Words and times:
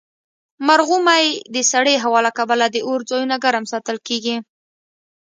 مرغومی 0.67 1.25
د 1.55 1.57
سړې 1.71 1.95
هوا 2.03 2.19
له 2.27 2.31
کبله 2.37 2.65
د 2.71 2.77
اور 2.87 2.99
ځایونه 3.09 3.35
ګرم 3.43 3.65
ساتل 3.71 3.97
کیږي. 4.07 4.35